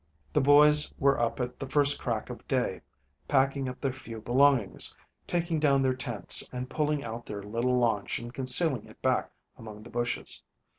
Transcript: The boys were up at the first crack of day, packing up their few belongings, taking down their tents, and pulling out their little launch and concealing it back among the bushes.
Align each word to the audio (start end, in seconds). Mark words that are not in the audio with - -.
The 0.33 0.41
boys 0.41 0.91
were 0.97 1.19
up 1.21 1.39
at 1.39 1.59
the 1.59 1.69
first 1.69 1.99
crack 1.99 2.31
of 2.31 2.47
day, 2.47 2.81
packing 3.27 3.69
up 3.69 3.79
their 3.79 3.93
few 3.93 4.19
belongings, 4.19 4.95
taking 5.27 5.59
down 5.59 5.83
their 5.83 5.93
tents, 5.93 6.43
and 6.51 6.67
pulling 6.71 7.03
out 7.03 7.27
their 7.27 7.43
little 7.43 7.77
launch 7.77 8.17
and 8.17 8.33
concealing 8.33 8.87
it 8.87 8.99
back 9.03 9.31
among 9.59 9.83
the 9.83 9.91
bushes. 9.91 10.41